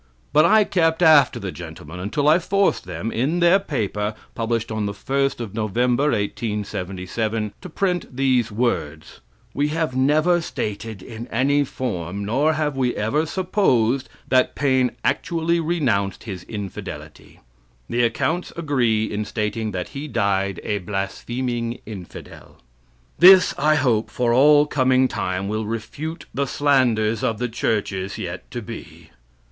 But 0.33 0.45
I 0.45 0.63
kept 0.63 1.03
after 1.03 1.39
the 1.39 1.51
gentlemen 1.51 1.99
until 1.99 2.27
I 2.27 2.39
forced 2.39 2.85
them, 2.85 3.11
in 3.11 3.39
their 3.39 3.59
paper, 3.59 4.15
published 4.33 4.71
on 4.71 4.87
the 4.87 4.93
1st 4.93 5.39
of 5.39 5.53
November, 5.53 6.05
1877; 6.05 7.53
to 7.61 7.69
print 7.69 8.17
these 8.17 8.51
words: 8.51 9.19
"We 9.53 9.67
have 9.67 9.95
never 9.95 10.41
stated 10.41 11.03
in 11.03 11.27
any 11.27 11.63
form, 11.63 12.25
nor 12.25 12.53
have 12.53 12.75
we 12.75 12.95
ever 12.95 13.27
supposed, 13.27 14.09
that 14.27 14.55
Paine 14.55 14.89
actually 15.05 15.59
renounced 15.59 16.23
his 16.23 16.45
infidelity. 16.45 17.39
The 17.87 18.01
accounts 18.01 18.51
agree 18.57 19.05
in 19.05 19.23
stating 19.23 19.69
that 19.69 19.89
he 19.89 20.07
died 20.07 20.59
a 20.63 20.79
blaspheming 20.79 21.77
infidel." 21.85 22.57
This, 23.19 23.53
I 23.55 23.75
hope, 23.75 24.09
for 24.09 24.33
all 24.33 24.65
coming 24.65 25.07
time 25.07 25.47
will 25.47 25.67
refute 25.67 26.25
the 26.33 26.47
slanders 26.47 27.23
of 27.23 27.37
the 27.37 27.47
churches 27.47 28.17
yet 28.17 28.49
to 28.49 28.63
be. 28.63 29.11